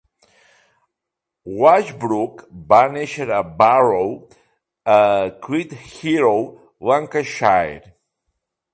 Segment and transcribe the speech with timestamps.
[1.63, 2.41] Washbrook
[2.73, 4.11] va néixer a Barrow,
[5.45, 6.37] Clitheroe
[6.91, 7.97] (Lancashire).